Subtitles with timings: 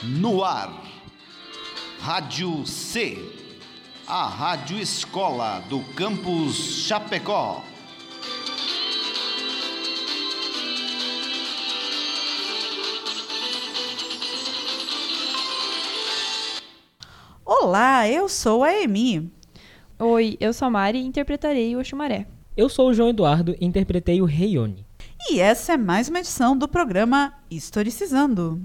[0.00, 0.80] No ar,
[1.98, 3.18] Rádio C,
[4.06, 7.64] a Rádio Escola do Campus Chapecó.
[17.44, 19.32] Olá, eu sou a Emi.
[19.98, 22.28] Oi, eu sou a Mari e interpretarei o Oxumaré.
[22.56, 24.86] Eu sou o João Eduardo e interpretei o Reione.
[25.28, 28.62] E essa é mais uma edição do programa Historicizando.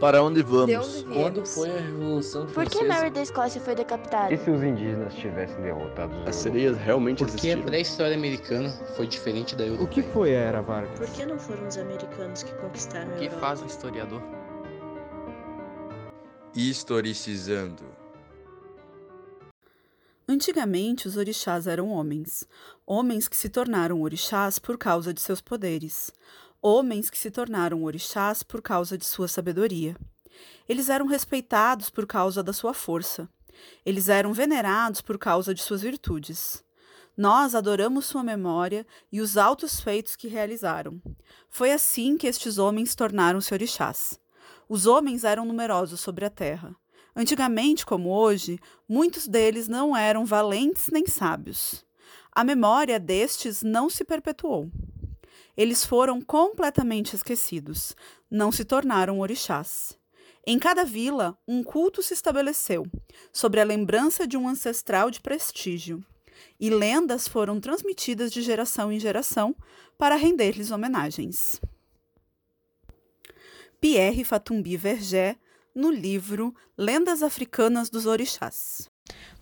[0.00, 1.04] Para onde De vamos?
[1.04, 2.84] onde Quando foi a Revolução Por que Francesa?
[2.88, 4.34] Mary da Escócia foi decapitada?
[4.34, 7.62] E se os indígenas tivessem derrotado os As sereias realmente Por que a existiram?
[7.62, 9.88] pré-história americana foi diferente da O europeia?
[9.90, 10.98] que foi a Era Vargas?
[10.98, 13.40] Por que não foram os americanos que conquistaram a O que Europa?
[13.40, 14.22] faz um historiador?
[16.54, 17.82] Historicizando.
[20.28, 22.46] Antigamente, os orixás eram homens.
[22.86, 26.10] Homens que se tornaram orixás por causa de seus poderes.
[26.64, 29.96] Homens que se tornaram orixás por causa de sua sabedoria.
[30.68, 33.28] Eles eram respeitados por causa da sua força.
[33.84, 36.62] Eles eram venerados por causa de suas virtudes.
[37.16, 41.02] Nós adoramos sua memória e os altos feitos que realizaram.
[41.50, 44.20] Foi assim que estes homens tornaram-se orixás.
[44.68, 46.76] Os homens eram numerosos sobre a terra.
[47.14, 51.84] Antigamente, como hoje, muitos deles não eram valentes nem sábios.
[52.30, 54.70] A memória destes não se perpetuou.
[55.56, 57.94] Eles foram completamente esquecidos,
[58.30, 59.98] não se tornaram orixás.
[60.46, 62.84] Em cada vila, um culto se estabeleceu,
[63.32, 66.04] sobre a lembrança de um ancestral de prestígio,
[66.58, 69.54] e lendas foram transmitidas de geração em geração
[69.96, 71.60] para render-lhes homenagens.
[73.80, 75.36] Pierre Fatumbi Vergé,
[75.74, 78.88] no livro Lendas Africanas dos Orixás.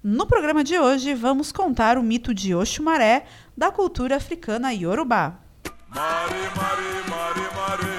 [0.03, 5.50] No programa de hoje, vamos contar o mito de Oxumaré da cultura africana Yorubá.
[5.93, 7.93] Mare, mare, mare, mare,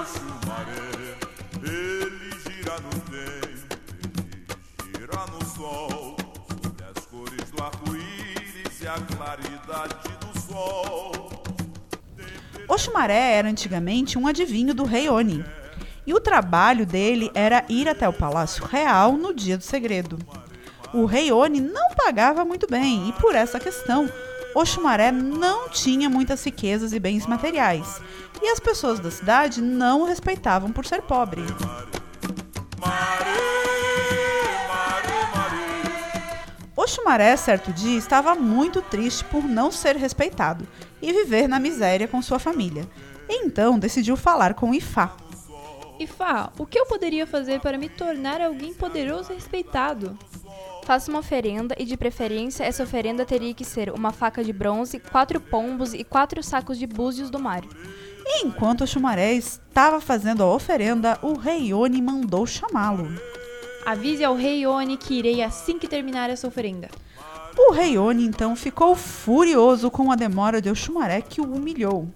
[0.00, 1.18] Oxumaré,
[1.60, 3.76] ele gira no tempo,
[4.80, 6.16] ele gira no sol,
[6.62, 11.42] sobre as cores do arco-íris e a claridade do sol.
[12.68, 15.44] Oxumaré era antigamente um adivinho do rei Oni,
[16.06, 20.16] e o trabalho dele era ir até o Palácio Real no dia do segredo.
[20.94, 24.08] O rei Oni não pagava muito bem, e por essa questão,
[24.56, 28.00] Oxumaré não tinha muitas riquezas e bens materiais,
[28.40, 31.42] e as pessoas da cidade não o respeitavam por ser pobre.
[36.74, 40.66] Oxumaré, certo dia, estava muito triste por não ser respeitado
[41.02, 42.88] e viver na miséria com sua família.
[43.28, 45.14] Então decidiu falar com Ifá.
[46.00, 50.18] Ifá, o que eu poderia fazer para me tornar alguém poderoso e respeitado?
[50.86, 55.00] Faça uma oferenda e, de preferência, essa oferenda teria que ser uma faca de bronze,
[55.00, 57.64] quatro pombos e quatro sacos de búzios do mar.
[58.24, 63.08] E enquanto Oxumaré estava fazendo a oferenda, o rei Oni mandou chamá-lo.
[63.84, 66.88] Avise ao rei Oni que irei assim que terminar essa oferenda.
[67.58, 72.08] O rei Oni então ficou furioso com a demora de Oxumaré que o humilhou,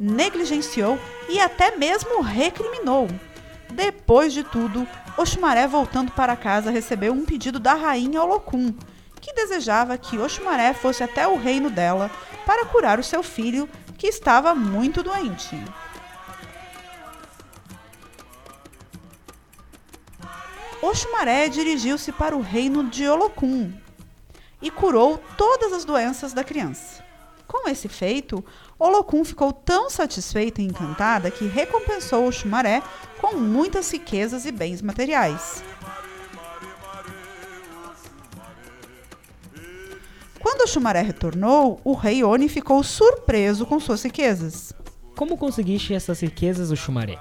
[0.00, 3.08] negligenciou e até mesmo recriminou.
[3.74, 8.74] Depois de tudo, Oxumaré voltando para casa recebeu um pedido da rainha Olocum,
[9.20, 12.10] que desejava que Oxumaré fosse até o reino dela
[12.44, 13.66] para curar o seu filho,
[13.96, 15.56] que estava muito doente.
[20.82, 23.72] Oxumaré dirigiu-se para o reino de Olocum
[24.60, 27.05] e curou todas as doenças da criança.
[27.66, 28.44] Com esse feito,
[28.78, 32.80] Olocum ficou tão satisfeita e encantada que recompensou Oxumaré
[33.20, 35.64] com muitas riquezas e bens materiais.
[40.38, 44.72] Quando Oxumaré retornou, o rei Oni ficou surpreso com suas riquezas.
[45.16, 47.18] Como conseguiste essas riquezas, Oxumaré?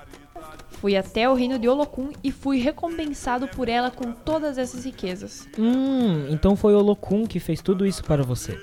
[0.79, 5.47] Fui até o reino de Olocum e fui recompensado por ela com todas essas riquezas.
[5.57, 8.55] Hum, então foi Olocum que fez tudo isso para você.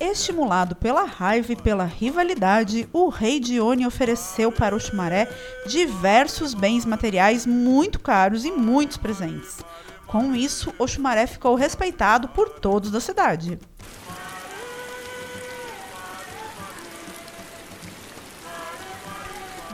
[0.00, 5.28] Estimulado pela raiva e pela rivalidade, o rei de Oni ofereceu para Oxumaré
[5.66, 9.58] diversos bens materiais muito caros e muitos presentes.
[10.06, 13.58] Com isso, Oxumaré ficou respeitado por todos da cidade.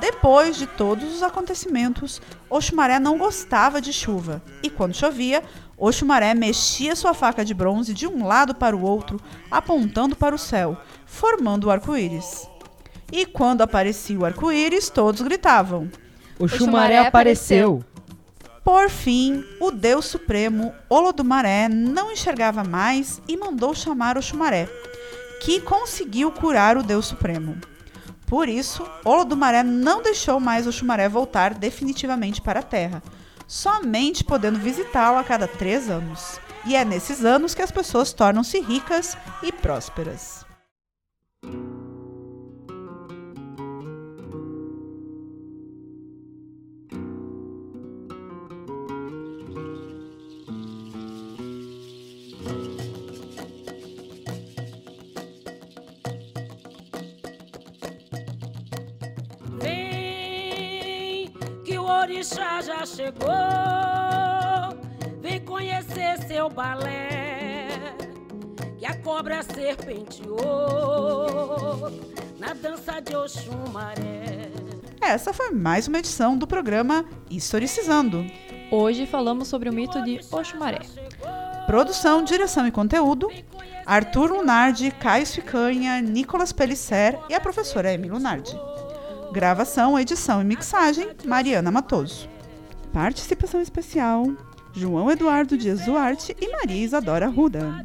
[0.06, 5.42] Depois de todos os acontecimentos, Oxumaré não gostava de chuva, e quando chovia,
[5.76, 9.20] Oxumaré mexia sua faca de bronze de um lado para o outro,
[9.50, 12.48] apontando para o céu, formando o arco-íris.
[13.10, 15.90] E quando aparecia o arco-íris, todos gritavam:
[16.38, 17.84] Oxumaré apareceu!
[18.62, 24.68] Por fim, o Deus Supremo, Olodumaré, não enxergava mais e mandou chamar Oxumaré,
[25.40, 27.56] que conseguiu curar o Deus Supremo.
[28.26, 33.02] Por isso, Olodumaré não deixou mais Oxumaré voltar definitivamente para a Terra.
[33.46, 36.40] somente podendo visitá-lo a cada três anos.
[36.64, 40.45] E é nesses anos que as pessoas tornam-se ricas e prósperas.
[62.06, 63.28] Orixá já chegou.
[65.20, 67.66] Vem conhecer seu balé.
[68.78, 70.38] Que a cobra serpenteou
[72.38, 74.52] na dança de Oxumaré.
[75.00, 78.24] Essa foi mais uma edição do programa Historicizando.
[78.70, 80.82] Hoje falamos sobre o mito de Oxumaré.
[81.66, 83.28] Produção, direção e conteúdo:
[83.84, 88.56] Arthur Lunardi, Caio Ficanha, Nicolas Pellicer e a professora Emily Lunardi.
[89.32, 92.28] Gravação, edição e mixagem: Mariana Matoso.
[92.92, 94.26] Participação especial:
[94.72, 97.84] João Eduardo Dias Duarte e Maria Isadora Ruda.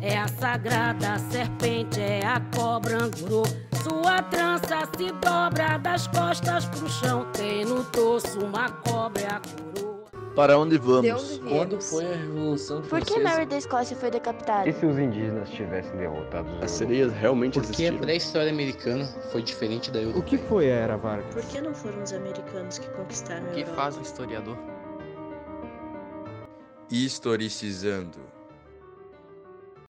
[0.00, 2.98] É a sagrada serpente, é a cobra.
[3.82, 7.26] Sua trança se dobra das costas pro chão.
[7.32, 9.83] Tem no torso uma cobra coroa.
[10.34, 11.38] Para onde vamos?
[11.38, 13.20] Onde Quando foi a Revolução Por que Francesa?
[13.22, 14.68] Mary da Escócia foi decapitada?
[14.68, 17.98] E se os indígenas tivessem derrotado os As sereias realmente Porque a existiram?
[17.98, 20.24] pré-história americana foi diferente da O europeia.
[20.24, 21.32] que foi a Era Vargas?
[21.32, 23.76] Por que não foram os americanos que conquistaram a O que Europa?
[23.76, 24.58] faz um historiador?
[26.90, 28.18] Historicizando.